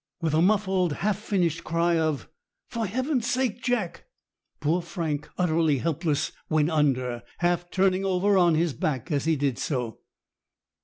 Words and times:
With 0.19 0.33
a 0.33 0.41
muffled, 0.41 0.93
half 0.93 1.19
finished 1.19 1.63
cry 1.63 1.95
of 1.99 2.27
"For 2.69 2.87
heaven's 2.87 3.27
sake, 3.29 3.61
Jack!" 3.61 4.05
poor 4.59 4.81
Frank, 4.81 5.29
utterly 5.37 5.77
helpless, 5.77 6.31
went 6.49 6.71
under, 6.71 7.21
half 7.37 7.69
turning 7.69 8.03
over 8.03 8.35
on 8.35 8.55
his 8.55 8.73
back 8.73 9.11
as 9.11 9.25
he 9.25 9.35
did 9.35 9.59
so. 9.59 9.99